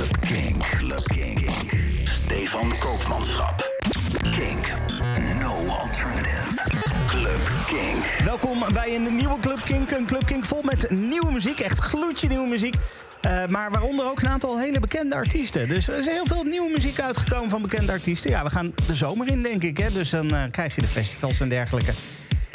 Club 0.00 0.20
King. 0.20 0.56
Club 0.58 1.02
King. 1.04 1.50
Stefan 2.04 2.72
Koopmanschap. 2.78 3.70
Kink. 4.22 4.72
No 5.40 5.66
alternative. 5.66 6.62
Club 7.06 7.40
King. 7.66 8.24
Welkom 8.24 8.64
bij 8.72 8.94
een 8.94 9.16
nieuwe 9.16 9.38
Club 9.40 9.60
Kink. 9.64 9.90
Een 9.90 10.06
Club 10.06 10.26
Kink 10.26 10.44
vol 10.44 10.62
met 10.62 10.90
nieuwe 10.90 11.32
muziek. 11.32 11.60
Echt 11.60 11.78
gloedje 11.78 12.28
nieuwe 12.28 12.48
muziek. 12.48 12.74
Uh, 13.26 13.46
maar 13.46 13.70
waaronder 13.70 14.10
ook 14.10 14.22
een 14.22 14.28
aantal 14.28 14.58
hele 14.58 14.80
bekende 14.80 15.14
artiesten. 15.14 15.68
Dus 15.68 15.88
er 15.88 15.98
is 15.98 16.06
heel 16.06 16.26
veel 16.26 16.44
nieuwe 16.44 16.70
muziek 16.74 17.00
uitgekomen 17.00 17.50
van 17.50 17.62
bekende 17.62 17.92
artiesten. 17.92 18.30
Ja, 18.30 18.44
we 18.44 18.50
gaan 18.50 18.72
de 18.86 18.94
zomer 18.94 19.30
in, 19.30 19.42
denk 19.42 19.62
ik. 19.62 19.78
Hè? 19.78 19.92
Dus 19.92 20.10
dan 20.10 20.34
uh, 20.34 20.42
krijg 20.50 20.74
je 20.74 20.80
de 20.80 20.86
festivals 20.86 21.40
en 21.40 21.48
dergelijke. 21.48 21.92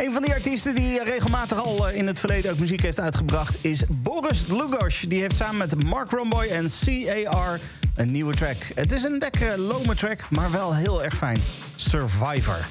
Een 0.05 0.13
van 0.13 0.21
die 0.21 0.33
artiesten 0.33 0.75
die 0.75 1.03
regelmatig 1.03 1.63
al 1.63 1.89
in 1.89 2.07
het 2.07 2.19
verleden 2.19 2.51
ook 2.51 2.59
muziek 2.59 2.81
heeft 2.81 2.99
uitgebracht... 2.99 3.57
is 3.61 3.83
Boris 3.89 4.45
Lugosz. 4.47 5.01
Die 5.01 5.21
heeft 5.21 5.35
samen 5.35 5.57
met 5.57 5.83
Mark 5.83 6.09
Romboy 6.09 6.45
en 6.45 6.69
CAR 6.85 7.59
een 7.95 8.11
nieuwe 8.11 8.35
track. 8.35 8.57
Het 8.75 8.91
is 8.91 9.03
een 9.03 9.17
lekkere 9.17 9.57
lome 9.57 9.95
track, 9.95 10.29
maar 10.29 10.51
wel 10.51 10.75
heel 10.75 11.03
erg 11.03 11.17
fijn. 11.17 11.37
Survivor. 11.75 12.67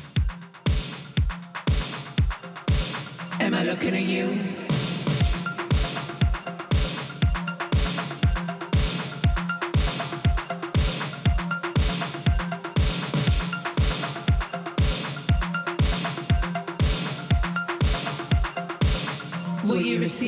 Am 3.41 3.55
I 3.55 3.65
looking 3.65 3.95
at 3.95 4.09
you? 4.09 4.64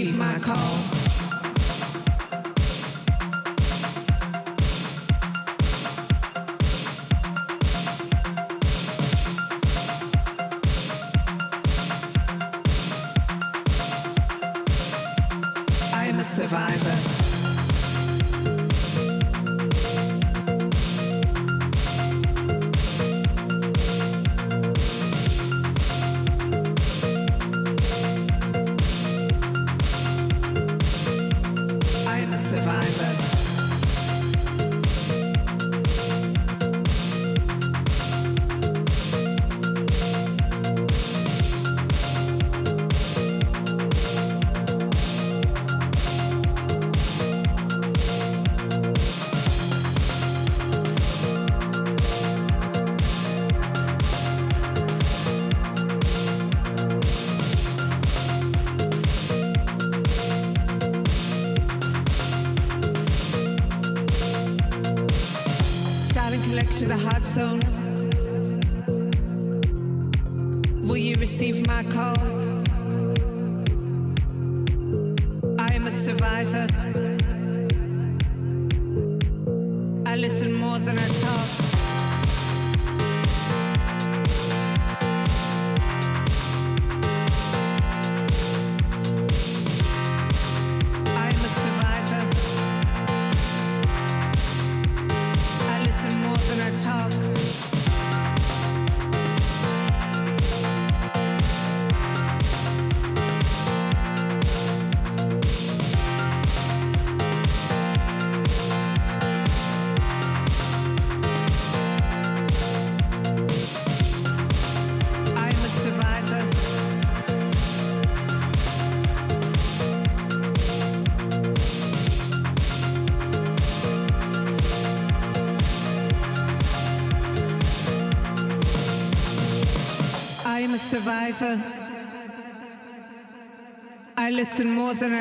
Receive 0.07 0.19
my 0.19 0.39
call? 0.39 0.96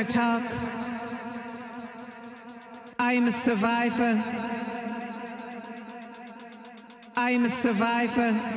Talk. 0.06 0.44
I 3.00 3.14
am 3.14 3.28
a 3.28 3.32
survivor. 3.32 4.24
I 7.16 7.32
am 7.32 7.46
a 7.46 7.50
survivor. 7.50 8.55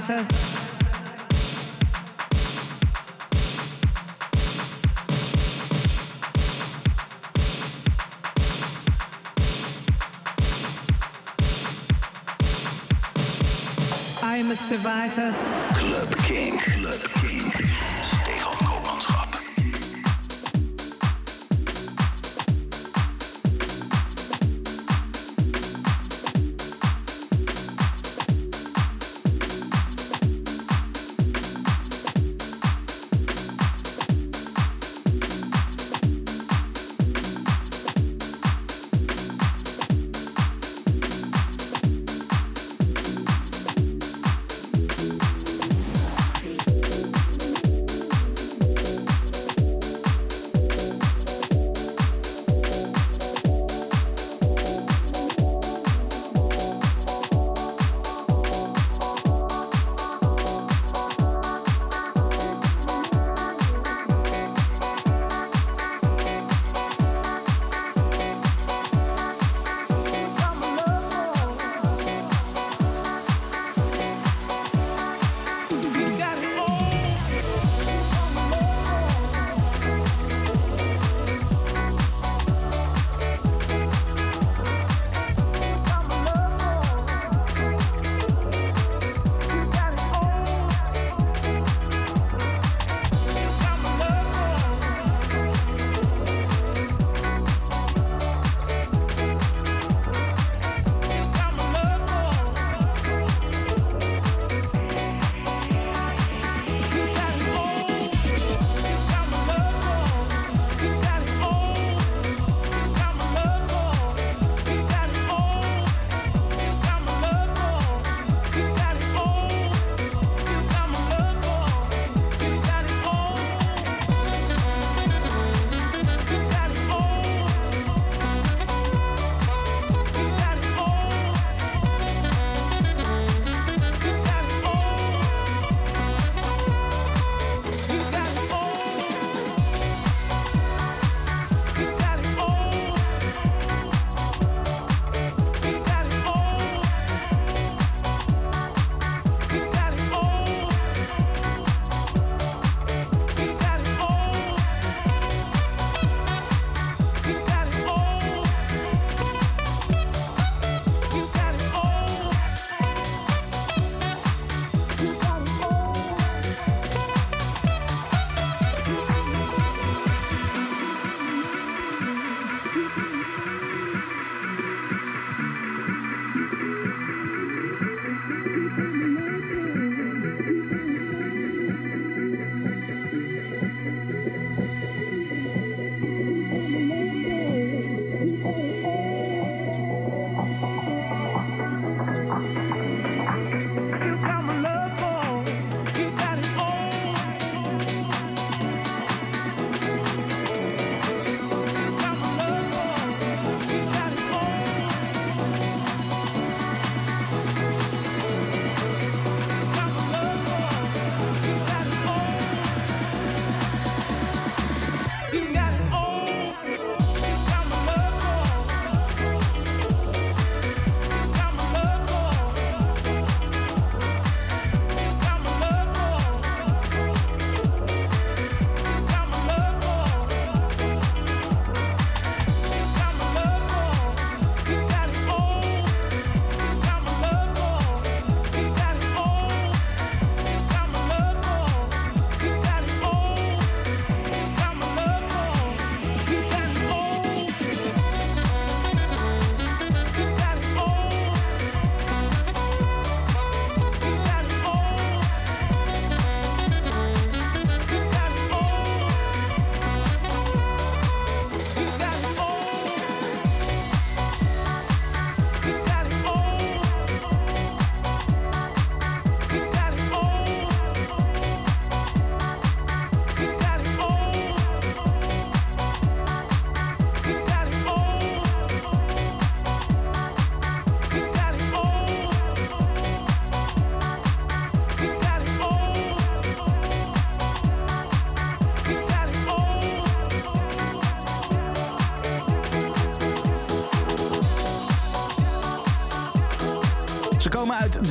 Survivor. 0.00 0.35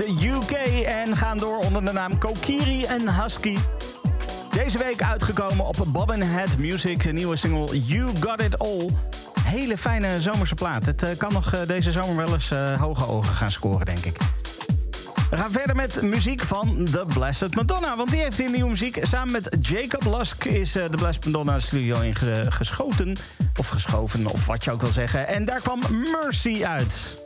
UK 0.07 0.51
en 0.85 1.17
gaan 1.17 1.37
door 1.37 1.57
onder 1.57 1.85
de 1.85 1.91
naam 1.91 2.17
Kokiri 2.17 2.83
en 2.83 3.21
Husky. 3.21 3.57
Deze 4.51 4.77
week 4.77 5.01
uitgekomen 5.01 5.65
op 5.65 5.85
Bob 5.87 6.15
Head 6.19 6.57
Music, 6.57 7.03
de 7.03 7.11
nieuwe 7.11 7.35
single 7.35 7.85
You 7.85 8.11
Got 8.19 8.41
It 8.41 8.59
All. 8.59 8.89
Hele 9.41 9.77
fijne 9.77 10.21
zomerse 10.21 10.55
plaat. 10.55 10.85
Het 10.85 11.03
eh, 11.03 11.17
kan 11.17 11.33
nog 11.33 11.53
eh, 11.53 11.67
deze 11.67 11.91
zomer 11.91 12.15
wel 12.15 12.33
eens 12.33 12.51
uh, 12.51 12.81
hoge 12.81 13.07
ogen 13.07 13.33
gaan 13.33 13.49
scoren, 13.49 13.85
denk 13.85 14.05
ik. 14.05 14.17
We 15.29 15.37
gaan 15.37 15.51
verder 15.51 15.75
met 15.75 16.01
muziek 16.01 16.41
van 16.41 16.87
The 16.91 17.05
Blessed 17.13 17.55
Madonna. 17.55 17.95
Want 17.95 18.11
die 18.11 18.21
heeft 18.21 18.39
in 18.39 18.51
nieuwe 18.51 18.69
muziek. 18.69 18.99
Samen 19.01 19.31
met 19.31 19.57
Jacob 19.61 20.03
Lusk 20.17 20.45
is 20.45 20.71
de 20.71 20.89
Blessed 20.91 21.25
Madonna 21.25 21.59
studio 21.59 21.99
ingeschoten. 21.99 23.15
Of 23.59 23.67
geschoven, 23.67 24.25
of 24.25 24.45
wat 24.45 24.63
je 24.63 24.71
ook 24.71 24.81
wil 24.81 24.91
zeggen. 24.91 25.27
En 25.27 25.45
daar 25.45 25.61
kwam 25.61 25.81
Mercy 25.89 26.65
uit. 26.65 27.23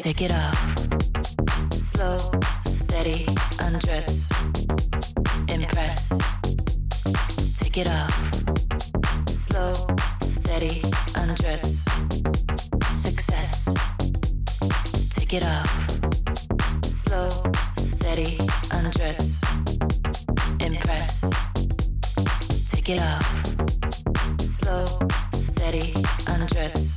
Take 0.00 0.22
it 0.22 0.30
off. 0.32 0.88
Slow, 1.72 2.18
steady, 2.64 3.26
undress. 3.60 4.32
Impress. 5.46 6.18
Take 7.58 7.76
it 7.76 7.86
off. 7.86 8.32
Slow, 9.28 9.74
steady, 10.22 10.82
undress. 11.16 11.84
Success. 12.94 13.68
Take 15.10 15.34
it 15.34 15.44
off. 15.44 16.00
Slow, 16.82 17.28
steady, 17.76 18.38
undress. 18.72 19.42
Impress. 20.60 21.30
Take 22.70 22.88
it 22.88 23.00
off. 23.02 24.40
Slow, 24.40 24.86
steady, 25.34 25.92
undress. 26.26 26.96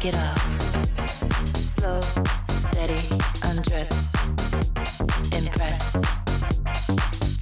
Take 0.00 0.14
it 0.14 0.20
off. 0.20 1.56
Slow, 1.56 2.00
steady, 2.46 3.00
undress. 3.42 4.14
Impress. 5.32 5.96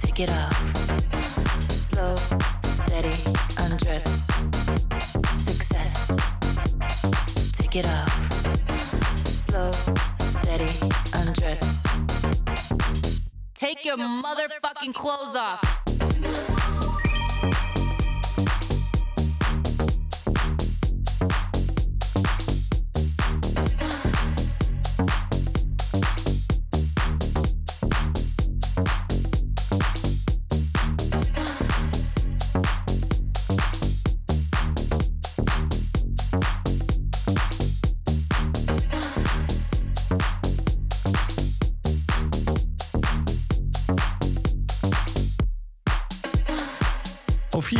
Take 0.01 0.21
it 0.21 0.31
off. 0.31 0.57
Slow, 1.69 2.15
steady, 2.63 3.13
undress. 3.59 4.25
Success. 5.35 6.17
Take 7.53 7.75
it 7.75 7.85
off. 7.85 9.27
Slow, 9.27 9.71
steady, 10.17 10.71
undress. 11.13 11.83
Take 13.53 13.85
your 13.85 13.97
motherfucking 13.97 14.95
clothes 14.95 15.35
off. 15.35 16.86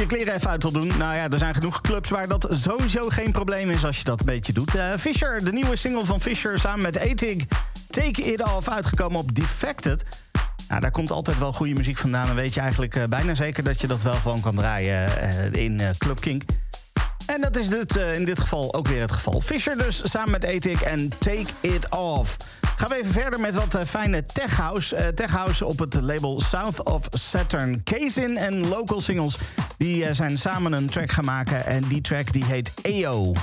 Kleren 0.08 0.34
even 0.34 0.50
uit 0.50 0.63
wil 0.63 0.72
doen. 0.72 0.88
Nou 0.88 1.15
ja, 1.15 1.30
er 1.30 1.38
zijn 1.38 1.54
genoeg 1.54 1.82
clubs 1.82 2.10
waar 2.10 2.28
dat 2.28 2.48
sowieso 2.52 3.10
geen 3.10 3.32
probleem 3.32 3.70
is 3.70 3.86
als 3.86 3.98
je 3.98 4.04
dat 4.04 4.20
een 4.20 4.26
beetje 4.26 4.54
doet. 4.54 4.76
Eh, 4.76 4.93
Fisher, 5.00 5.43
de 5.43 5.52
nieuwe 5.52 5.76
single 5.76 6.06
van 6.06 6.22
Fisher 6.22 6.60
samen 6.60 6.82
met 6.82 7.00
Atig. 7.00 7.46
Take 7.89 8.24
It 8.24 8.43
Off, 8.43 8.70
uitgekomen 8.70 9.20
op 9.20 9.36
Defected. 9.36 10.04
Nou, 10.67 10.82
daar 10.82 10.91
komt 10.91 11.12
altijd 11.12 11.39
wel 11.39 11.54
goede 11.54 11.74
muziek 11.74 11.98
vandaan. 11.98 12.28
Dan 12.28 12.36
weet 12.36 12.54
je 12.54 12.60
eigenlijk 12.60 12.96
eh, 12.96 13.04
bijna 13.04 13.36
zeker 13.36 13.63
dat 13.63 13.82
je 13.82 13.88
dat 13.88 14.02
wel 14.02 14.13
gewoon 14.13 14.41
kan 14.41 14.56
draaien 14.56 15.22
eh, 15.22 15.63
in 15.63 15.82
Club 15.98 16.20
Kink. 16.20 16.43
En 17.38 17.43
dat 17.43 17.58
is 17.58 17.69
dit, 17.69 17.97
eh, 17.97 18.13
in 18.13 18.26
dit 18.26 18.39
geval 18.39 18.73
ook 18.73 18.88
weer 18.88 19.02
het 19.02 19.12
geval. 19.12 19.41
Fisher 19.41 19.78
dus 19.78 20.02
samen 20.04 20.32
met 20.32 20.45
Atik 20.45 20.82
en 20.82 21.10
Take 21.19 21.45
It 21.62 21.89
Off. 21.89 22.38
Gaan 22.76 22.89
we 22.89 22.95
even 22.95 23.13
verder 23.13 23.39
met 23.39 23.56
wat 23.56 23.76
eh, 23.76 23.82
fijne 23.86 24.26
tech 24.26 24.56
house. 24.56 24.95
Eh, 24.95 25.08
tech 25.08 25.32
house 25.32 25.65
op 25.65 25.80
het 25.80 26.02
label 26.02 26.41
South 26.41 26.84
of 26.84 27.08
Saturn. 27.10 27.84
Kazin 27.84 28.38
en 28.38 28.67
Local 28.67 29.02
Singles 29.02 29.38
die 29.78 30.13
zijn 30.13 30.38
samen 30.38 30.73
een 30.73 30.89
track 30.89 31.12
gaan 31.12 31.26
maken. 31.26 31.65
En 31.65 31.88
die 31.88 32.02
track 32.02 32.34
die 32.34 32.45
heet 32.45 32.71
EO. 32.82 33.34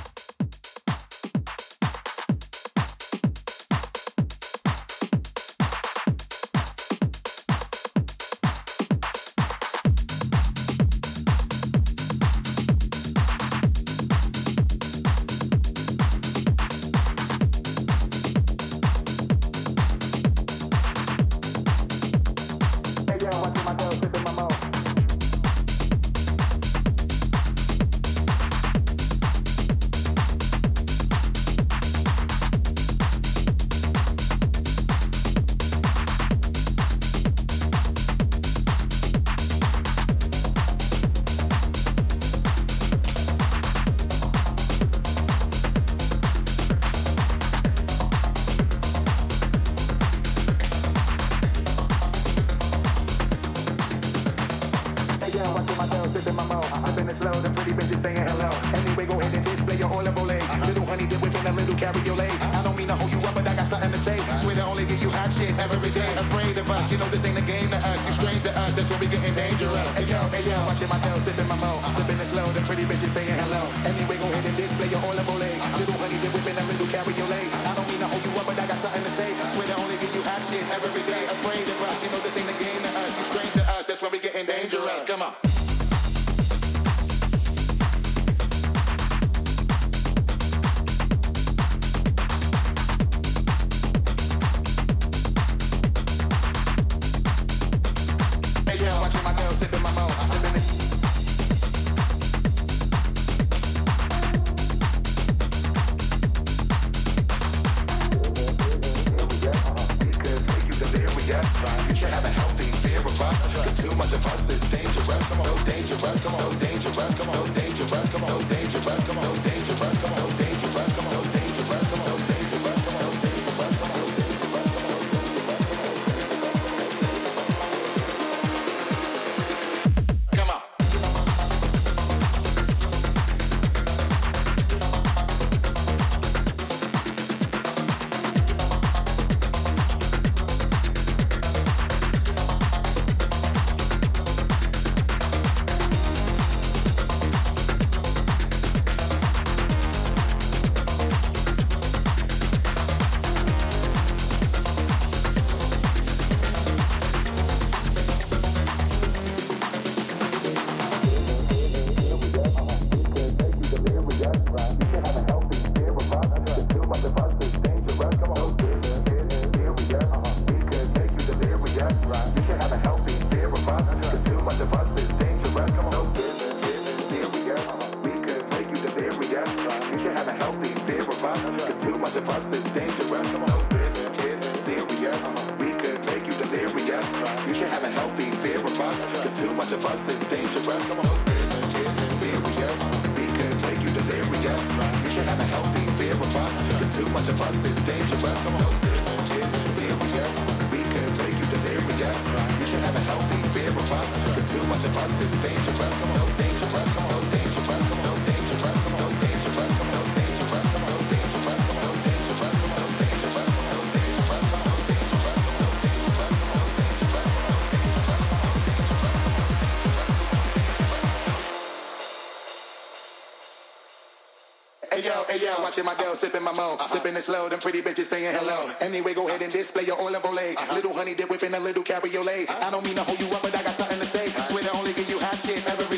Watching 225.75 225.91
my 225.91 226.05
girl 226.05 226.15
sipping 226.15 226.43
my 226.43 226.53
mo, 226.53 226.79
uh-huh. 226.79 226.87
sipping 226.87 227.17
it 227.17 227.23
slow. 227.23 227.49
Them 227.49 227.59
pretty 227.59 227.83
bitches 227.83 228.07
saying 228.07 228.31
hello. 228.31 228.63
Uh-huh. 228.63 228.87
Anyway, 228.87 229.13
go 229.13 229.27
ahead 229.27 229.43
and 229.43 229.51
uh-huh. 229.51 229.59
display 229.59 229.83
your 229.83 229.99
olive 229.99 230.25
oil. 230.25 230.39
Little 230.71 230.95
honey 230.95 231.15
dip 231.15 231.29
whipping 231.31 231.53
a 231.55 231.59
little 231.59 231.83
cabriolet. 231.83 232.47
I 232.63 232.71
don't 232.71 232.85
mean 232.87 232.95
to 232.95 233.03
hold 233.03 233.19
you 233.19 233.27
up, 233.35 233.43
but 233.43 233.51
I 233.59 233.63
got 233.63 233.75
something 233.75 233.99
to 233.99 234.07
say. 234.07 234.31
Swear 234.31 234.63
to 234.63 234.71
only 234.79 234.93
give 234.95 235.11
you 235.11 235.19
hot 235.19 235.35
shit 235.35 235.59
every 235.67 235.94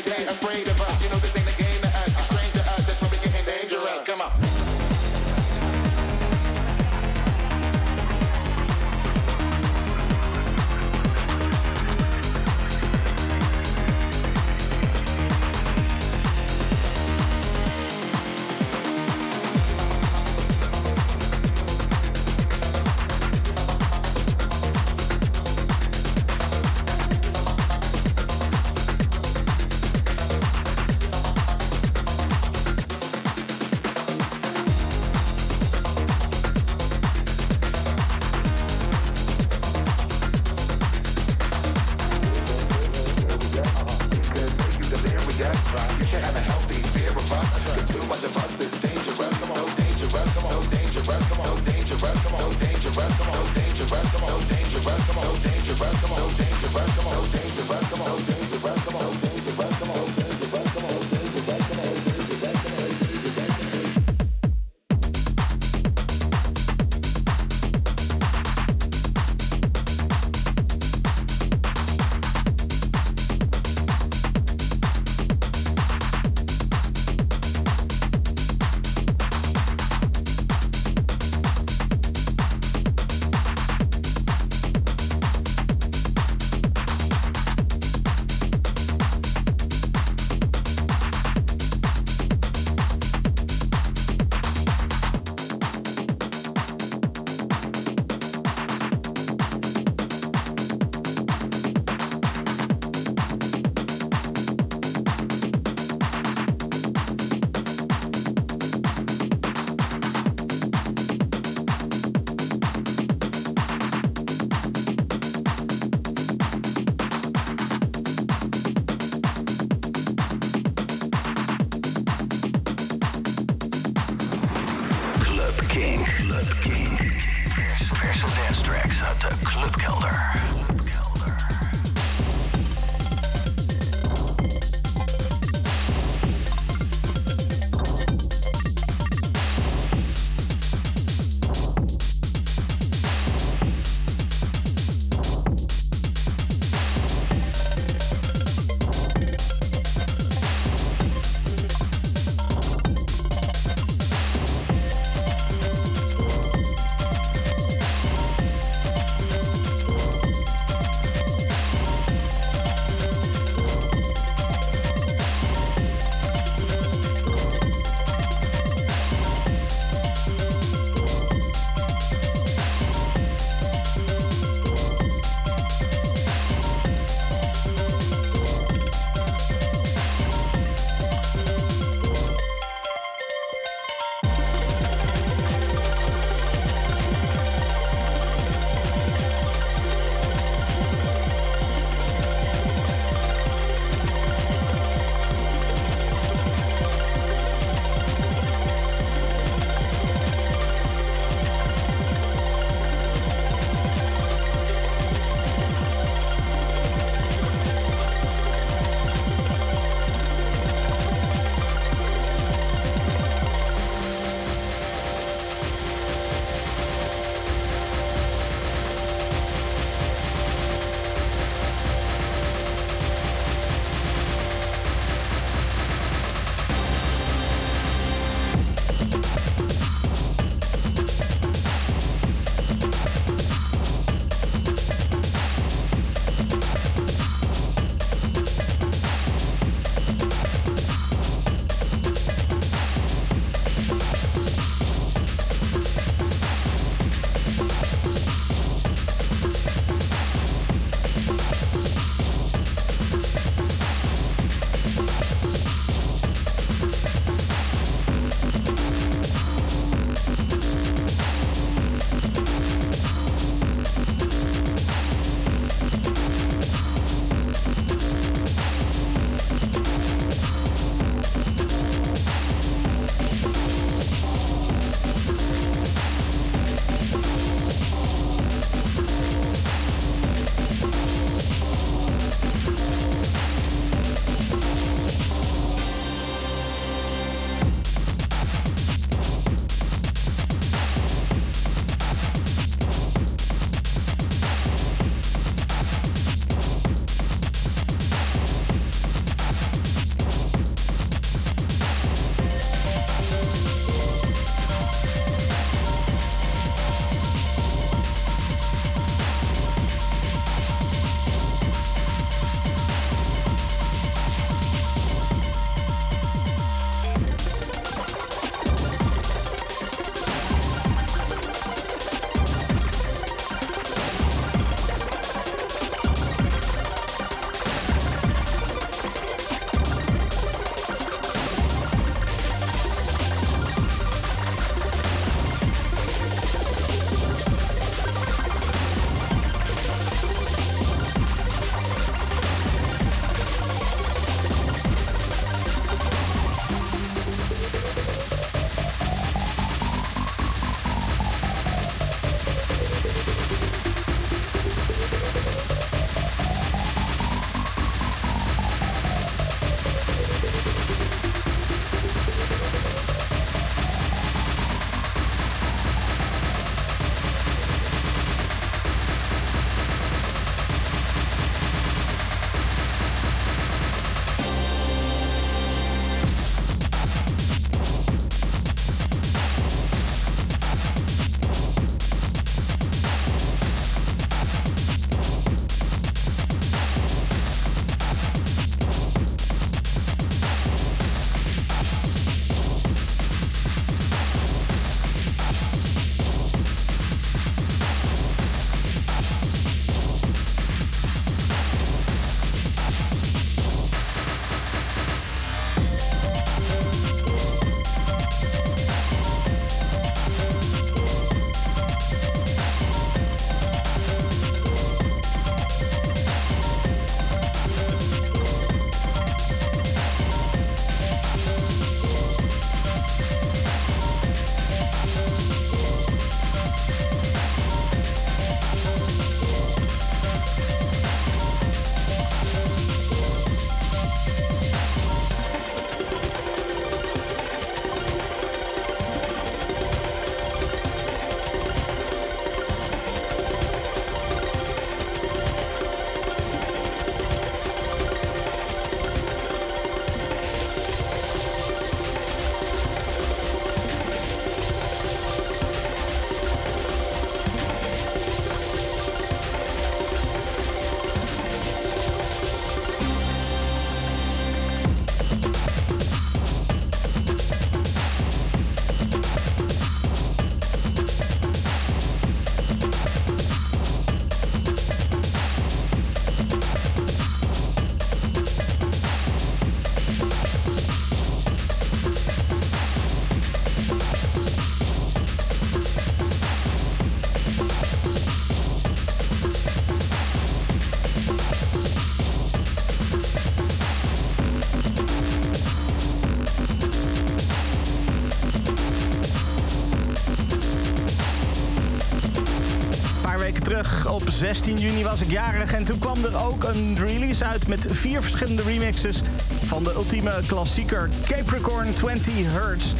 16 504.47 504.77
juni 504.77 505.03
was 505.03 505.21
ik 505.21 505.31
jarig 505.31 505.73
en 505.73 505.83
toen 505.83 505.99
kwam 505.99 506.23
er 506.23 506.45
ook 506.45 506.63
een 506.63 506.95
release 506.95 507.45
uit 507.45 507.67
met 507.67 507.87
vier 507.89 508.21
verschillende 508.21 508.61
remixes 508.61 509.21
van 509.65 509.83
de 509.83 509.93
ultieme 509.93 510.39
klassieker 510.45 511.09
Capricorn 511.25 511.91
20 511.91 512.33
Hertz. 512.53 512.93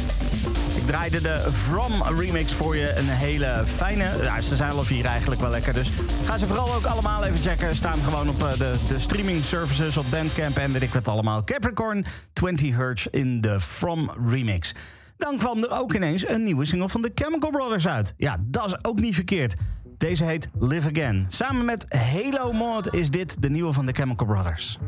Ik 0.76 0.86
draaide 0.86 1.20
de 1.20 1.48
From 1.52 1.92
remix 2.18 2.52
voor 2.52 2.76
je. 2.76 2.96
Een 2.96 3.08
hele 3.08 3.62
fijne. 3.66 4.04
Ja, 4.22 4.40
ze 4.40 4.56
zijn 4.56 4.70
alle 4.70 4.84
vier 4.84 5.04
eigenlijk 5.04 5.40
wel 5.40 5.50
lekker. 5.50 5.72
Dus 5.72 5.90
ga 6.24 6.38
ze 6.38 6.46
vooral 6.46 6.74
ook 6.74 6.84
allemaal 6.84 7.24
even 7.24 7.40
checken. 7.40 7.76
Staan 7.76 7.98
gewoon 8.04 8.28
op 8.28 8.42
eh, 8.42 8.58
de, 8.58 8.74
de 8.88 8.98
streaming 8.98 9.44
services 9.44 9.96
op 9.96 10.06
Bandcamp 10.10 10.56
en 10.56 10.72
weet 10.72 10.82
ik 10.82 10.92
wat 10.92 11.08
allemaal. 11.08 11.44
Capricorn 11.44 12.04
20 12.32 12.76
Hertz 12.76 13.06
in 13.06 13.40
de 13.40 13.60
From 13.60 14.10
remix. 14.30 14.74
Dan 15.16 15.38
kwam 15.38 15.62
er 15.62 15.70
ook 15.70 15.94
ineens 15.94 16.28
een 16.28 16.42
nieuwe 16.42 16.64
single 16.64 16.88
van 16.88 17.02
de 17.02 17.12
Chemical 17.14 17.50
Brothers 17.50 17.88
uit. 17.88 18.14
Ja, 18.16 18.36
dat 18.46 18.66
is 18.66 18.84
ook 18.84 19.00
niet 19.00 19.14
verkeerd. 19.14 19.54
Deze 19.98 20.24
heet 20.24 20.48
Live 20.58 20.88
Again. 20.88 21.24
Samen 21.28 21.64
met 21.64 21.86
Halo 21.88 22.52
Mod 22.52 22.94
is 22.94 23.10
dit 23.10 23.42
de 23.42 23.50
nieuwe 23.50 23.72
van 23.72 23.86
de 23.86 23.92
Chemical 23.92 24.26
Brothers. 24.26 24.78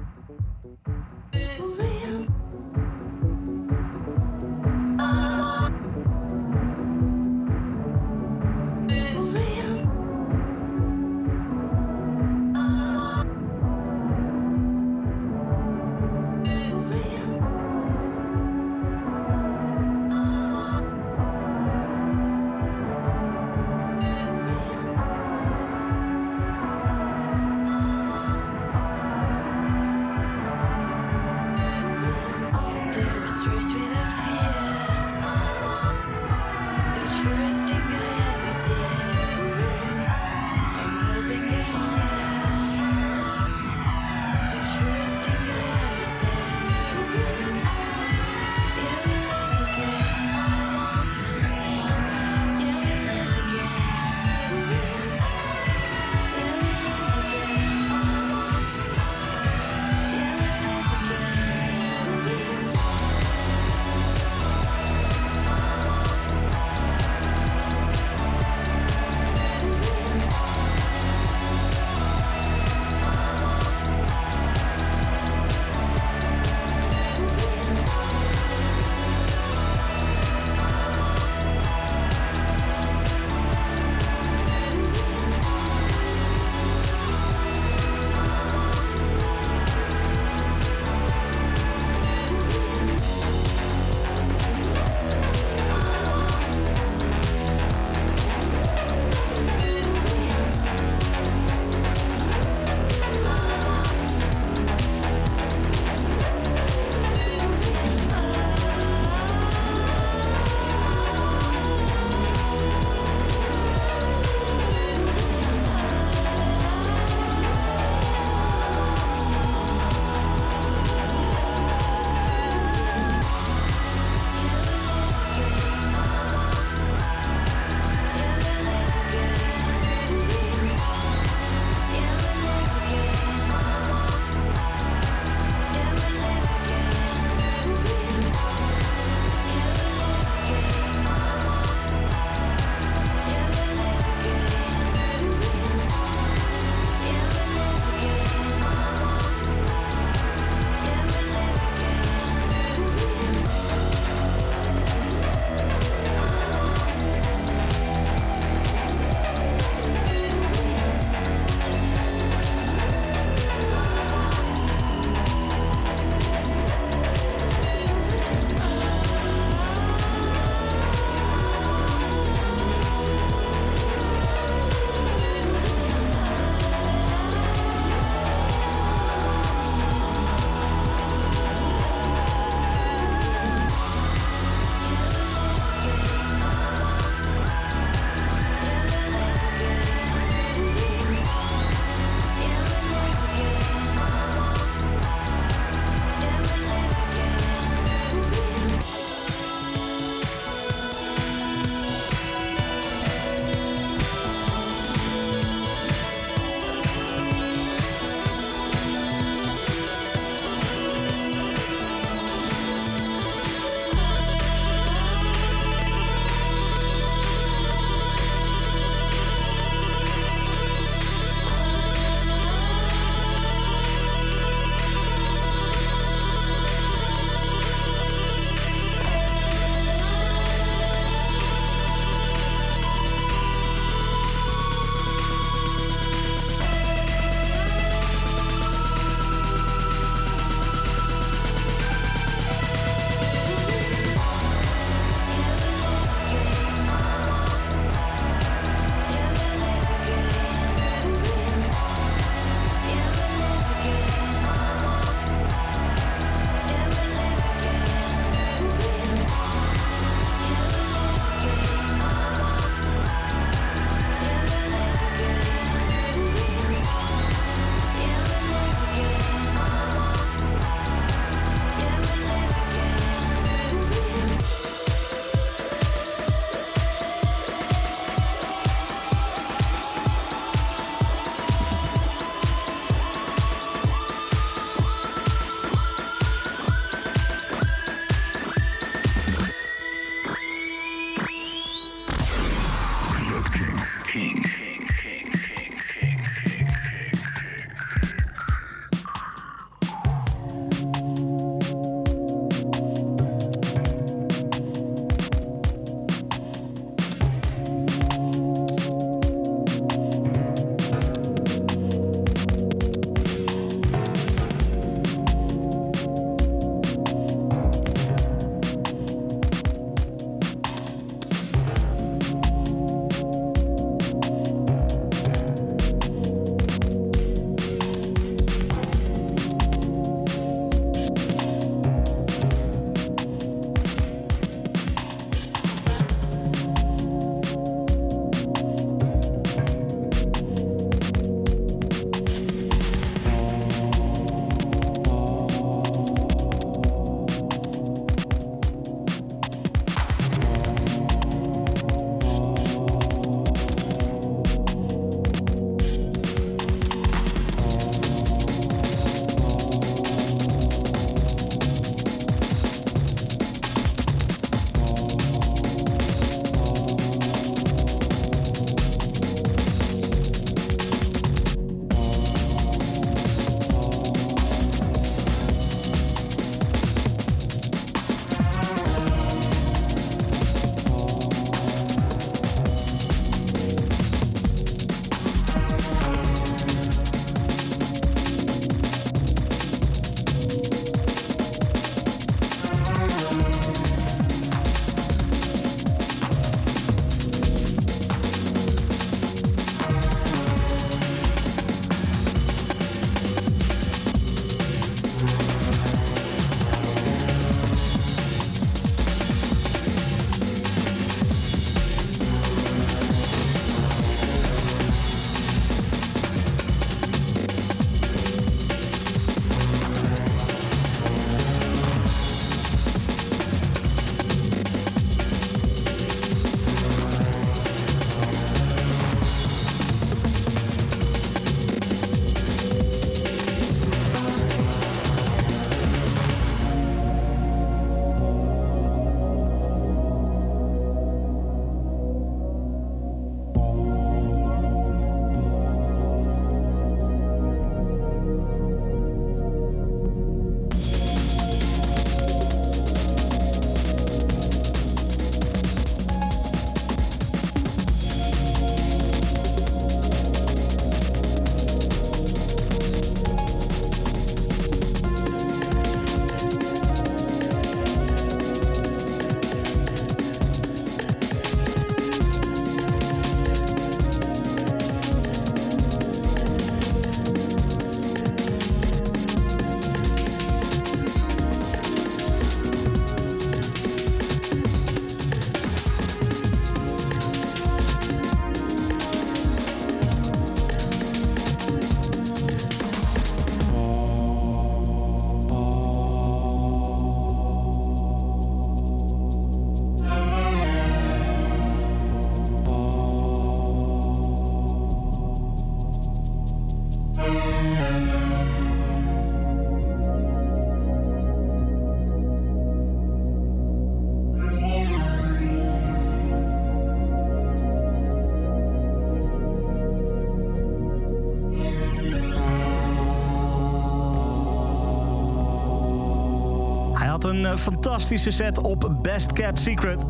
Een 527.45 527.53
eh, 527.53 527.57
fantastische 527.57 528.31
set 528.31 528.61
op 528.61 528.91
Best 529.03 529.33
Kept 529.33 529.61
Secret. 529.61 530.05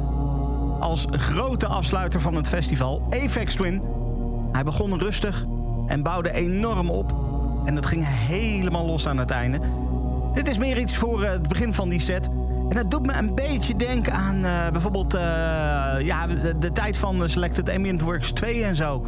Als 0.81 1.07
grote 1.11 1.66
afsluiter 1.66 2.20
van 2.20 2.35
het 2.35 2.49
festival, 2.49 3.03
Apex 3.11 3.55
Twin. 3.55 3.83
Hij 4.53 4.64
begon 4.64 4.99
rustig 4.99 5.47
en 5.87 6.03
bouwde 6.03 6.33
enorm 6.33 6.91
op. 6.91 7.14
En 7.64 7.76
het 7.76 7.87
ging 7.87 8.07
helemaal 8.07 8.87
los 8.87 9.09
aan 9.09 9.18
het 9.18 9.31
einde. 9.31 9.61
Dit 10.33 10.49
is 10.49 10.59
meer 10.59 10.78
iets 10.78 10.97
voor 10.97 11.22
eh, 11.22 11.31
het 11.31 11.49
begin 11.49 11.74
van 11.74 11.89
die 11.89 12.01
set. 12.01 12.28
En 12.68 12.76
dat 12.76 12.91
doet 12.91 13.07
me 13.07 13.12
een 13.14 13.35
beetje 13.35 13.76
denken 13.76 14.12
aan 14.12 14.45
eh, 14.45 14.70
bijvoorbeeld 14.72 15.12
ja, 16.03 16.26
de, 16.26 16.59
de 16.59 16.72
tijd 16.72 16.97
van 16.97 17.28
Selected 17.28 17.70
Ambient 17.70 18.01
Works 18.01 18.31
2 18.31 18.64
en 18.64 18.76
zo. 18.76 19.05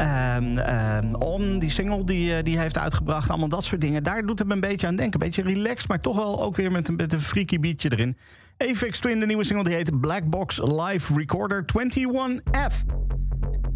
Ehm, 0.00 0.58
ehm, 0.58 1.14
On, 1.14 1.58
die 1.58 1.70
single 1.70 2.04
die, 2.04 2.36
eh, 2.36 2.42
die 2.42 2.58
heeft 2.58 2.78
uitgebracht, 2.78 3.30
allemaal 3.30 3.48
dat 3.48 3.64
soort 3.64 3.80
dingen. 3.80 4.02
Daar 4.02 4.26
doet 4.26 4.38
het 4.38 4.50
een 4.50 4.60
beetje 4.60 4.86
aan 4.86 4.96
denken. 4.96 5.20
Een 5.20 5.26
beetje 5.26 5.42
relaxed, 5.42 5.88
maar 5.88 6.00
toch 6.00 6.16
wel 6.16 6.42
ook 6.42 6.56
weer 6.56 6.72
met 6.72 6.88
een, 6.88 6.96
met 6.96 7.12
een 7.12 7.22
freaky 7.22 7.58
beatje 7.58 7.92
erin. 7.92 8.16
Apex 8.56 8.98
Twin, 8.98 9.20
de 9.20 9.26
nieuwe 9.26 9.44
single, 9.44 9.64
die 9.64 9.74
heet 9.74 10.00
Black 10.00 10.24
Box 10.24 10.60
Live 10.62 11.14
Recorder 11.14 11.64
21F. 11.64 12.84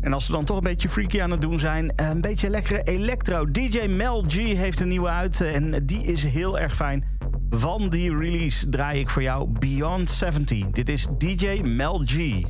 En 0.00 0.12
als 0.12 0.26
we 0.26 0.32
dan 0.32 0.44
toch 0.44 0.56
een 0.56 0.62
beetje 0.62 0.88
freaky 0.88 1.20
aan 1.20 1.30
het 1.30 1.40
doen 1.40 1.58
zijn, 1.58 1.92
een 1.96 2.20
beetje 2.20 2.48
lekkere 2.48 2.82
electro. 2.82 3.50
DJ 3.50 3.86
Mel 3.86 4.24
G 4.28 4.34
heeft 4.34 4.80
een 4.80 4.88
nieuwe 4.88 5.08
uit 5.08 5.40
en 5.40 5.86
die 5.86 6.02
is 6.02 6.22
heel 6.22 6.58
erg 6.58 6.76
fijn. 6.76 7.04
Van 7.50 7.88
die 7.88 8.16
release 8.16 8.68
draai 8.68 9.00
ik 9.00 9.10
voor 9.10 9.22
jou 9.22 9.48
Beyond 9.58 10.10
70. 10.10 10.70
Dit 10.70 10.88
is 10.88 11.08
DJ 11.18 11.60
Mel 11.62 12.02
G. 12.04 12.42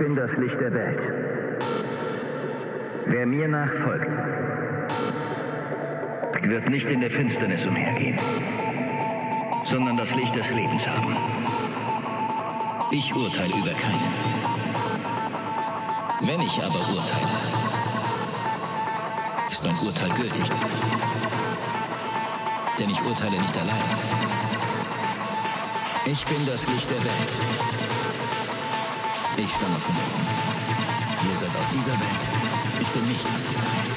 bin 0.00 0.16
das 0.16 0.30
Licht 0.38 0.58
der 0.58 0.72
Welt. 0.72 0.98
Wer 3.04 3.26
mir 3.26 3.48
nachfolgt, 3.48 4.08
wird 6.42 6.70
nicht 6.70 6.86
in 6.86 7.02
der 7.02 7.10
Finsternis 7.10 7.62
umhergehen, 7.66 8.16
sondern 9.68 9.98
das 9.98 10.10
Licht 10.12 10.34
des 10.34 10.48
Lebens 10.48 10.86
haben. 10.86 11.14
Ich 12.90 13.14
urteile 13.14 13.54
über 13.54 13.74
keinen. 13.74 14.14
Wenn 16.22 16.40
ich 16.40 16.62
aber 16.62 16.80
urteile, 16.88 17.28
ist 19.50 19.62
mein 19.62 19.78
Urteil 19.86 20.08
gültig. 20.16 20.50
Denn 22.78 22.88
ich 22.88 23.02
urteile 23.02 23.36
nicht 23.36 23.58
allein. 23.58 23.84
Ich 26.06 26.24
bin 26.24 26.46
das 26.46 26.66
Licht 26.70 26.88
der 26.90 27.04
Welt. 27.04 27.99
Ich 29.60 29.66
stamme 29.66 29.80
von 29.80 29.94
oben. 29.94 30.24
Ihr 31.28 31.36
seid 31.36 31.54
aus 31.54 31.68
dieser 31.70 31.92
Welt. 31.92 32.24
Ich 32.80 32.88
bin 32.88 33.06
nicht 33.08 33.26
aus 33.26 33.42
dieser 33.44 33.60
Welt. 33.60 33.92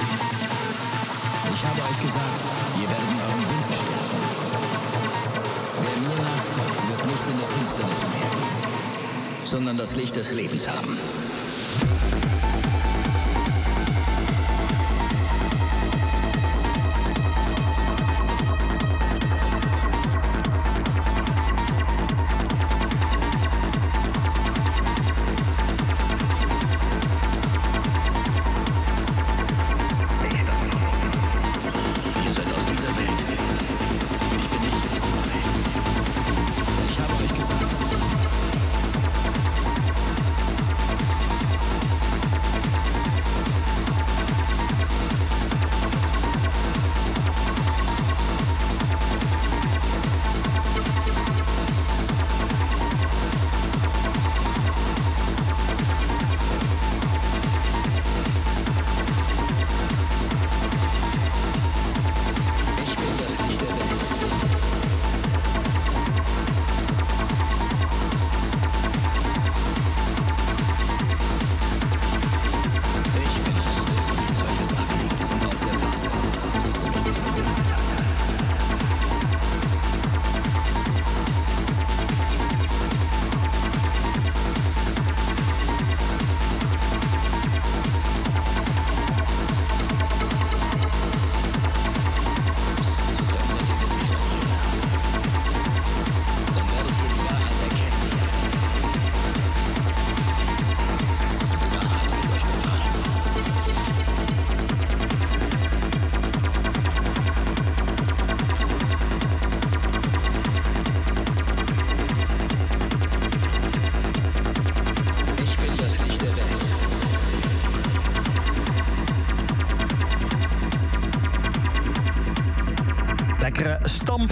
Ich 1.55 1.63
habe 1.63 1.79
euch 1.87 1.99
gesagt, 2.03 2.41
ihr 2.81 2.89
werdet 2.89 3.07
euren 3.23 3.45
Sünden 3.47 3.79
sterben. 3.79 4.19
Wer 5.79 5.95
mir 6.03 6.17
nachfolgt, 6.19 6.83
wird 6.89 7.03
nicht 7.05 7.25
in 7.31 7.37
der 7.39 7.47
Finsternis 7.47 7.99
umhergehen, 8.03 9.45
sondern 9.45 9.77
das 9.77 9.95
Licht 9.95 10.15
des 10.17 10.31
Lebens 10.31 10.67
haben. 10.67 10.97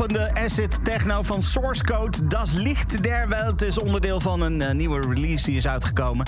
Stampende 0.02 0.42
acid 0.42 0.86
techno 0.86 1.22
van 1.22 1.42
Source 1.42 1.84
Code. 1.84 2.28
Das 2.28 2.54
Licht 2.54 3.04
der 3.04 3.30
Welt 3.30 3.62
is 3.62 3.80
onderdeel 3.80 4.20
van 4.20 4.42
een 4.42 4.62
eh, 4.62 4.74
nieuwe 4.74 5.00
release 5.00 5.46
die 5.46 5.56
is 5.56 5.68
uitgekomen. 5.68 6.26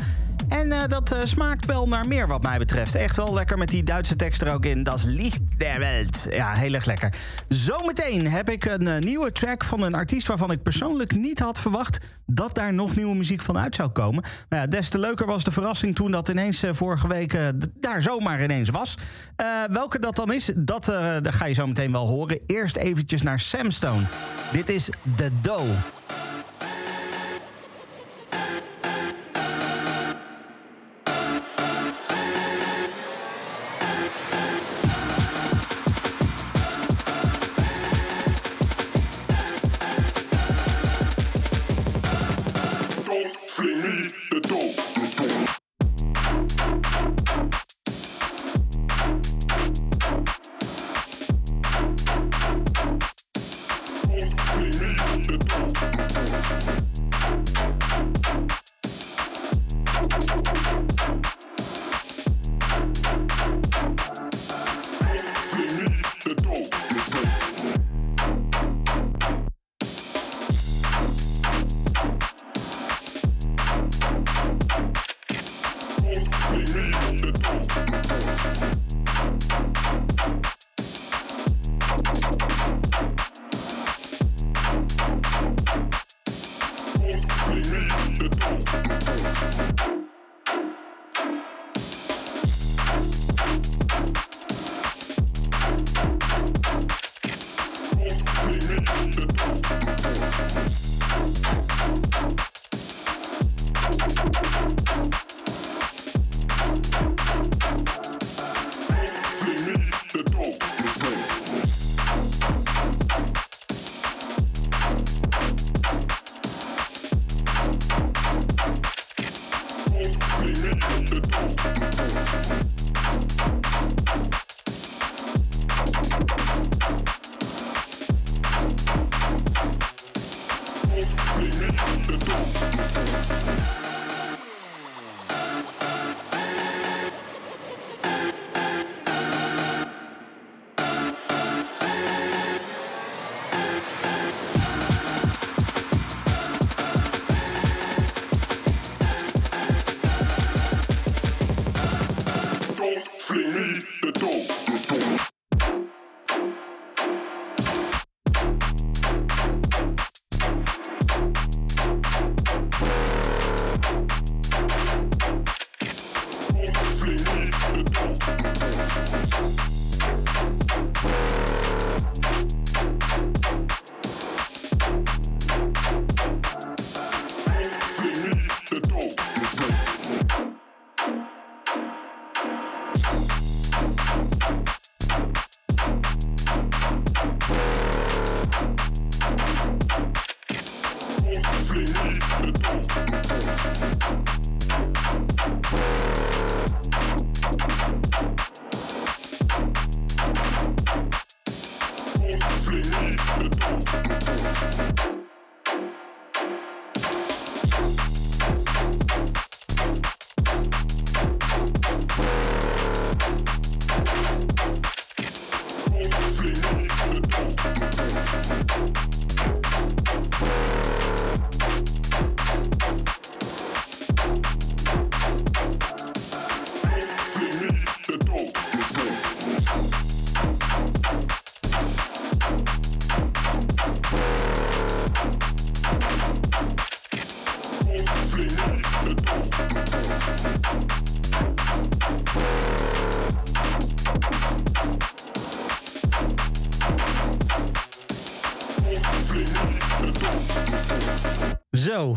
En 0.47 0.71
eh, 0.71 0.87
dat 0.87 1.11
eh, 1.11 1.19
smaakt 1.23 1.65
wel 1.65 1.87
naar 1.87 2.07
meer 2.07 2.27
wat 2.27 2.43
mij 2.43 2.57
betreft. 2.57 2.95
Echt 2.95 3.15
wel 3.15 3.33
lekker 3.33 3.57
met 3.57 3.69
die 3.69 3.83
Duitse 3.83 4.15
tekst 4.15 4.41
er 4.41 4.53
ook 4.53 4.65
in. 4.65 4.83
Das 4.83 5.03
Licht 5.03 5.39
der 5.57 5.79
Welt. 5.79 6.27
Ja, 6.29 6.53
heel 6.53 6.73
erg 6.73 6.85
lekker. 6.85 7.13
Zometeen 7.47 8.27
heb 8.27 8.49
ik 8.49 8.65
een 8.65 8.99
nieuwe 8.99 9.31
track 9.31 9.63
van 9.63 9.83
een 9.83 9.93
artiest... 9.93 10.27
waarvan 10.27 10.51
ik 10.51 10.63
persoonlijk 10.63 11.15
niet 11.15 11.39
had 11.39 11.59
verwacht... 11.59 11.99
dat 12.25 12.55
daar 12.55 12.73
nog 12.73 12.95
nieuwe 12.95 13.15
muziek 13.15 13.41
van 13.41 13.57
uit 13.57 13.75
zou 13.75 13.89
komen. 13.89 14.23
Maar 14.49 14.59
ja, 14.59 14.67
des 14.67 14.89
te 14.89 14.99
leuker 14.99 15.25
was 15.25 15.43
de 15.43 15.51
verrassing 15.51 15.95
toen 15.95 16.11
dat 16.11 16.29
ineens 16.29 16.63
eh, 16.63 16.73
vorige 16.73 17.07
week... 17.07 17.33
eh, 17.33 17.47
daar 17.79 18.01
zomaar 18.01 18.43
ineens 18.43 18.69
was. 18.69 18.97
Eh, 19.35 19.47
welke 19.71 19.99
dat 19.99 20.15
dan 20.15 20.33
is, 20.33 20.51
dat, 20.57 20.85
dat 21.21 21.35
ga 21.35 21.45
je 21.45 21.53
zo 21.53 21.67
meteen 21.67 21.91
wel 21.91 22.07
horen. 22.07 22.39
Eerst 22.47 22.75
eventjes 22.75 23.21
naar 23.21 23.39
Sam 23.39 23.71
Stone. 23.71 24.03
Dit 24.51 24.69
is 24.69 24.89
The 25.15 25.29
Doe. 25.41 26.02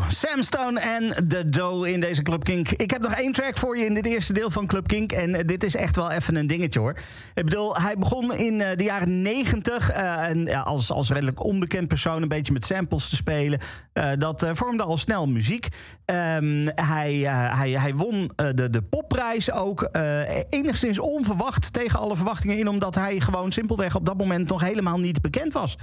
Sam 0.07 0.43
Stone 0.43 0.79
en 0.79 1.27
The 1.27 1.49
Doe 1.49 1.91
in 1.91 1.99
deze 1.99 2.21
Club 2.21 2.43
Kink. 2.43 2.69
Ik 2.69 2.91
heb 2.91 3.01
nog 3.01 3.13
één 3.13 3.31
track 3.31 3.57
voor 3.57 3.77
je 3.77 3.85
in 3.85 3.93
dit 3.93 4.05
eerste 4.05 4.33
deel 4.33 4.49
van 4.49 4.67
Club 4.67 4.87
Kink. 4.87 5.11
En 5.11 5.35
eh, 5.35 5.41
dit 5.45 5.63
is 5.63 5.75
echt 5.75 5.95
wel 5.95 6.11
even 6.11 6.35
een 6.35 6.47
dingetje 6.47 6.79
hoor. 6.79 6.99
Ik 7.33 7.43
bedoel, 7.43 7.75
hij 7.75 7.97
begon 7.97 8.35
in 8.35 8.61
eh, 8.61 8.77
de 8.77 8.83
jaren 8.83 9.21
negentig 9.21 9.89
en 9.91 10.45
ja, 10.45 10.59
als, 10.59 10.91
als 10.91 11.09
redelijk 11.09 11.43
onbekend 11.43 11.87
persoon 11.87 12.21
een 12.21 12.27
beetje 12.27 12.53
met 12.53 12.65
samples 12.65 13.09
te 13.09 13.15
spelen. 13.15 13.59
Dat 14.17 14.45
vormde 14.53 14.83
al 14.83 14.97
snel 14.97 15.27
muziek. 15.27 15.67
Ehm, 16.05 16.69
hij, 16.75 17.13
hij, 17.51 17.71
hij 17.71 17.93
won 17.95 18.31
de, 18.35 18.69
de 18.69 18.81
popprijs 18.81 19.51
ook 19.51 19.89
enigszins 20.49 20.99
onverwacht 20.99 21.73
tegen 21.73 21.99
alle 21.99 22.15
verwachtingen 22.15 22.57
in, 22.57 22.67
omdat 22.67 22.95
hij 22.95 23.19
gewoon 23.19 23.51
simpelweg 23.51 23.95
op 23.95 24.05
dat 24.05 24.17
moment 24.17 24.49
nog 24.49 24.61
helemaal 24.61 24.99
niet 24.99 25.21
bekend 25.21 25.53
was. 25.53 25.77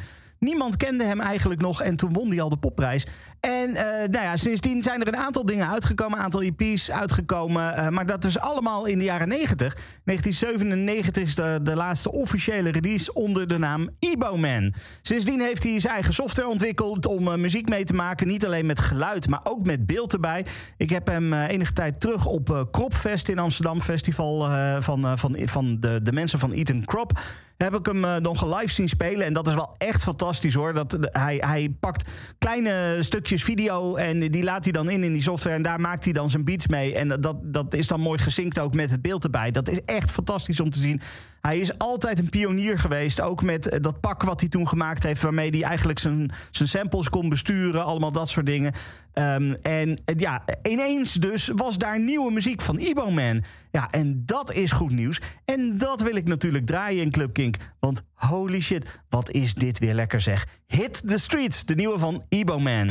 Niemand 0.45 0.77
kende 0.77 1.05
hem 1.05 1.21
eigenlijk 1.21 1.61
nog 1.61 1.83
en 1.83 1.97
toen 1.97 2.13
won 2.13 2.29
hij 2.29 2.41
al 2.41 2.49
de 2.49 2.57
popprijs. 2.57 3.07
En 3.41 3.75
eh, 3.75 4.09
nou 4.09 4.25
ja, 4.25 4.37
sindsdien 4.37 4.83
zijn 4.83 5.01
er 5.01 5.09
een 5.09 5.17
aantal 5.17 5.45
dingen 5.45 5.69
uitgekomen, 5.69 6.19
een 6.19 6.25
aantal 6.25 6.43
EP's 6.43 6.91
uitgekomen. 6.91 7.77
eh, 7.77 7.89
maar 7.89 8.07
dat 8.07 8.25
is 8.25 8.39
allemaal 8.39 8.87
in 8.87 8.99
de 8.99 9.05
jaren 9.05 9.29
90. 9.29 9.77
1997 10.05 11.23
is 11.23 11.35
de, 11.35 11.59
de 11.63 11.75
laatste 11.75 12.13
officiële 12.13 12.71
release 12.71 13.13
onder 13.13 13.47
de 13.47 13.59
naam 13.59 13.89
Eboman. 13.99 14.75
Sindsdien 15.03 15.41
heeft 15.41 15.63
hij 15.63 15.81
zijn 15.81 15.93
eigen 15.93 16.15
software 16.15 16.49
ontwikkeld 16.49 17.07
om 17.07 17.29
eh, 17.29 17.35
muziek 17.35 17.69
mee 17.69 17.85
te 17.85 17.95
maken. 17.95 18.27
Niet 18.27 18.45
alleen 18.47 18.67
met 18.67 18.81
geluid, 18.81 19.29
maar 19.29 19.41
ook 19.45 19.67
met 19.67 19.87
beeld 19.87 20.13
erbij. 20.13 20.47
Ik 20.77 20.91
heb 20.91 21.07
hem 21.07 21.33
enige 21.33 21.73
tijd 21.73 22.01
terug 22.01 22.27
op 22.27 22.69
Kropfest 22.71 23.29
in 23.29 23.39
Amsterdam, 23.39 23.81
festival 23.81 24.51
van, 24.83 25.19
van, 25.19 25.37
van 25.45 25.81
de, 25.81 26.01
de 26.03 26.13
mensen 26.13 26.39
van 26.39 26.53
Eaton 26.53 26.85
Crop 26.85 27.13
heb 27.57 27.75
ik 27.75 27.87
hem 27.87 28.05
eh, 28.05 28.17
nog 28.17 28.59
live 28.59 28.73
zien 28.73 28.89
spelen. 28.89 29.27
En 29.27 29.33
dat 29.33 29.47
is 29.47 29.55
wel 29.55 29.75
echt 29.79 30.03
fantastisch 30.03 30.55
hoor. 30.55 30.75
Dat, 30.75 30.99
hij, 31.01 31.37
hij 31.37 31.75
pakt 31.81 32.11
kleine 32.39 32.97
stukjes 33.01 33.45
video 33.45 33.97
en 33.97 34.31
die 34.31 34.45
laat 34.45 34.65
hij 34.65 34.73
dan 34.73 34.91
in 34.91 35.03
in 35.03 35.13
die 35.13 35.23
software. 35.23 35.57
En 35.57 35.63
daar 35.63 35.81
maakt 35.81 36.05
hij 36.05 36.13
dan 36.13 36.31
zijn 36.31 36.45
beats 36.45 36.67
mee. 36.67 36.95
En 36.95 37.21
dat, 37.21 37.37
dat 37.43 37.75
is 37.75 37.87
dan 37.87 38.01
mooi 38.01 38.19
gesynct 38.19 38.59
ook 38.59 38.75
met 38.75 38.91
het 38.91 39.03
beeld 39.03 39.25
erbij. 39.25 39.51
Dat 39.51 39.69
is 39.69 39.81
echt 39.85 40.11
fantastisch 40.11 40.61
om 40.61 40.71
te 40.71 40.79
zien. 40.79 41.01
Hij 41.47 41.59
is 41.59 41.79
altijd 41.79 42.19
een 42.19 42.31
pionier 42.31 42.79
geweest. 42.79 43.21
Ook 43.21 43.43
met 43.43 43.69
eh, 43.69 43.81
dat 43.81 44.01
pak 44.01 44.23
wat 44.23 44.41
hij 44.41 44.49
toen 44.49 44.69
gemaakt 44.69 45.03
heeft. 45.03 45.23
Waarmee 45.23 45.51
hij 45.51 45.63
eigenlijk 45.63 45.99
zijn, 45.99 46.33
zijn 46.51 46.69
samples 46.69 47.09
kon 47.09 47.29
besturen. 47.29 47.85
Allemaal 47.85 48.13
dat 48.13 48.29
soort 48.29 48.47
dingen. 48.47 48.73
Ehm, 49.13 49.55
en 49.63 50.01
eh, 50.05 50.19
ja, 50.19 50.45
ineens 50.63 51.13
dus 51.13 51.51
was 51.57 51.79
daar 51.79 52.01
nieuwe 52.01 52.33
muziek 52.33 52.61
van 52.61 52.77
Eboman. 52.77 53.45
Ja, 53.71 53.89
en 53.91 54.23
dat 54.27 54.53
is 54.53 54.73
goed 54.73 54.91
nieuws. 54.91 55.21
En 55.45 55.79
dat 55.79 56.01
wil 56.01 56.17
ik 56.17 56.27
natuurlijk 56.27 56.67
draaien 56.67 57.03
in 57.03 57.11
Club 57.11 57.33
Kink. 57.33 57.57
Want 57.81 58.03
holy 58.15 58.61
shit, 58.61 59.01
wat 59.09 59.31
is 59.31 59.55
dit 59.55 59.79
weer 59.79 59.95
lekker 59.95 60.21
zeg. 60.21 60.47
Hit 60.67 61.09
the 61.09 61.19
Streets, 61.19 61.65
de 61.65 61.75
nieuwe 61.75 61.99
van 61.99 62.23
Eboman. 62.29 62.89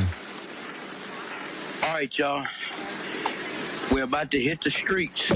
All 1.79 1.99
right, 1.99 2.15
y'all. 2.15 2.47
We're 3.89 4.03
about 4.03 4.31
to 4.31 4.37
hit 4.37 4.61
the 4.61 4.69
streets. 4.69 5.31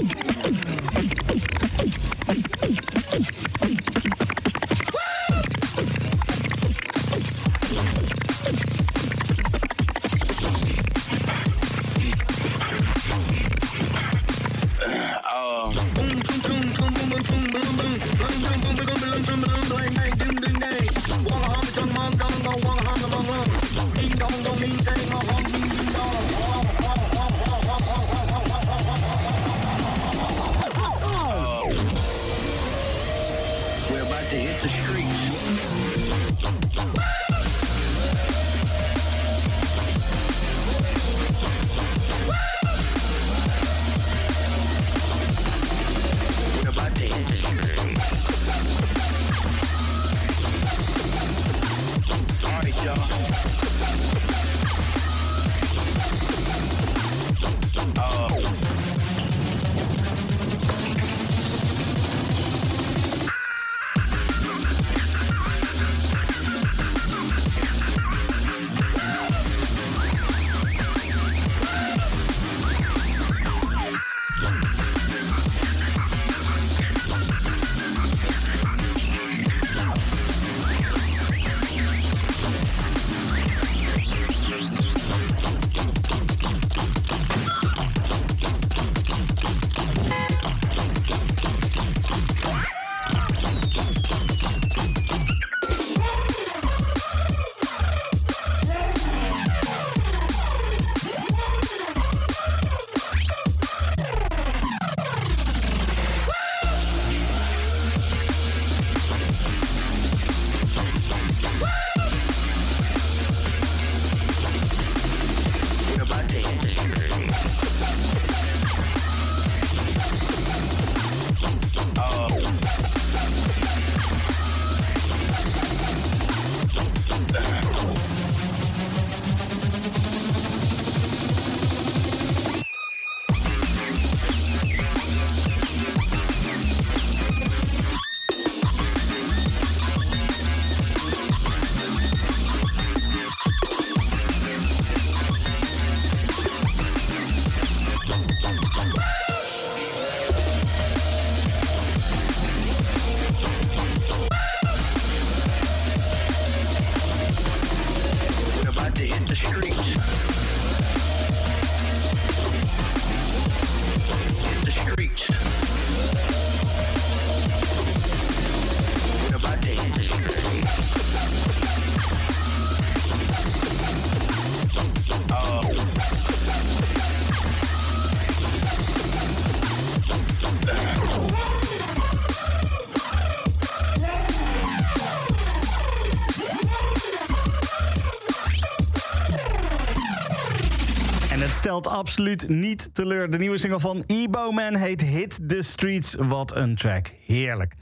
Absoluut 191.86 192.48
niet 192.48 192.94
teleur. 192.94 193.30
De 193.30 193.38
nieuwe 193.38 193.58
single 193.58 193.80
van 193.80 194.04
Ebo 194.06 194.50
Man 194.50 194.74
heet 194.74 195.00
Hit 195.00 195.48
the 195.48 195.62
Streets. 195.62 196.14
Wat 196.14 196.56
een 196.56 196.74
track. 196.74 197.10
Heerlijk. 197.26 197.74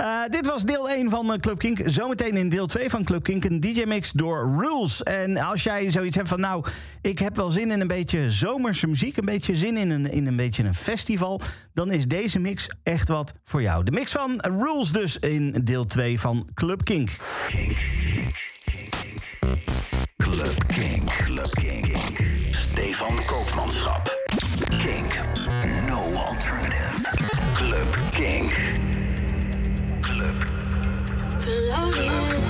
Uh, 0.00 0.22
dit 0.30 0.46
was 0.46 0.62
deel 0.62 0.90
1 0.90 1.10
van 1.10 1.32
uh, 1.32 1.38
Club 1.38 1.58
Kink. 1.58 1.78
Zometeen 1.84 2.36
in 2.36 2.48
deel 2.48 2.66
2 2.66 2.90
van 2.90 3.04
Club 3.04 3.22
Kink 3.22 3.44
een 3.44 3.60
DJ-mix 3.60 4.12
door 4.12 4.54
Rules. 4.56 5.02
En 5.02 5.36
als 5.36 5.62
jij 5.62 5.90
zoiets 5.90 6.16
hebt 6.16 6.28
van, 6.28 6.40
nou, 6.40 6.66
ik 7.02 7.18
heb 7.18 7.36
wel 7.36 7.50
zin 7.50 7.70
in 7.70 7.80
een 7.80 7.86
beetje 7.86 8.30
zomerse 8.30 8.86
muziek... 8.86 9.16
een 9.16 9.24
beetje 9.24 9.56
zin 9.56 9.76
in 9.76 9.90
een, 9.90 10.10
in 10.10 10.26
een 10.26 10.36
beetje 10.36 10.64
een 10.64 10.74
festival... 10.74 11.40
dan 11.72 11.90
is 11.90 12.06
deze 12.06 12.38
mix 12.38 12.70
echt 12.82 13.08
wat 13.08 13.34
voor 13.44 13.62
jou. 13.62 13.84
De 13.84 13.90
mix 13.90 14.12
van 14.12 14.40
Rules 14.40 14.92
dus 14.92 15.18
in 15.18 15.60
deel 15.64 15.84
2 15.84 16.20
van 16.20 16.48
Club 16.54 16.84
Kink. 16.84 17.16
Kink. 17.48 17.76
Club 20.16 20.66
Kink. 20.66 21.10
Club 21.10 21.50
Kink. 21.50 21.87
Stefan 22.98 23.16
Koopmanschap. 23.28 24.08
Kink. 24.82 25.20
No 25.86 26.00
alternative. 26.16 27.06
Club 27.54 27.96
Kink. 28.10 28.52
Club. 30.02 30.34
Club. 31.38 32.47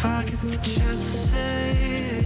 If 0.00 0.06
I 0.06 0.24
get 0.24 0.40
the 0.40 0.56
chance 0.56 1.12
to 1.12 1.18
say 1.28 1.76
it, 2.20 2.24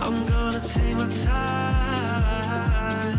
I'm 0.00 0.26
gonna 0.26 0.58
take 0.58 0.96
my 0.96 1.08
time 1.24 3.18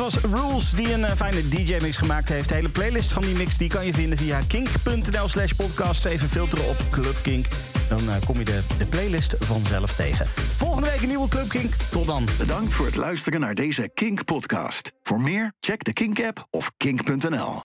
was 0.00 0.16
Rules, 0.16 0.70
die 0.70 0.92
een 0.92 1.04
eh, 1.04 1.16
fijne 1.16 1.48
DJ-mix 1.48 1.96
gemaakt 1.96 2.28
heeft. 2.28 2.48
De 2.48 2.54
hele 2.54 2.68
playlist 2.68 3.12
van 3.12 3.22
die 3.22 3.34
mix 3.34 3.56
die 3.56 3.68
kan 3.68 3.86
je 3.86 3.92
vinden 3.92 4.18
via 4.18 4.40
kink.nl 4.46 5.28
slash 5.28 5.52
podcast. 5.52 6.04
Even 6.04 6.28
filteren 6.28 6.68
op 6.68 6.76
Club 6.90 7.16
Kink. 7.22 7.46
Dan 7.88 8.00
eh, 8.08 8.14
kom 8.26 8.38
je 8.38 8.44
de, 8.44 8.60
de 8.78 8.86
playlist 8.86 9.36
vanzelf 9.38 9.92
tegen. 9.92 10.26
Volgende 10.56 10.90
week 10.90 11.00
een 11.00 11.08
nieuwe 11.08 11.28
Club 11.28 11.48
Kink. 11.48 11.74
Tot 11.74 12.06
dan. 12.06 12.28
Bedankt 12.38 12.74
voor 12.74 12.86
het 12.86 12.96
luisteren 12.96 13.40
naar 13.40 13.54
deze 13.54 13.90
Kink-podcast. 13.94 14.92
Voor 15.02 15.20
meer, 15.20 15.52
check 15.60 15.84
de 15.84 15.92
Kink-app 15.92 16.46
of 16.50 16.70
kink.nl. 16.76 17.54